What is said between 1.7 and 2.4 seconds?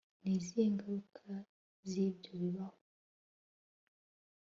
zibyo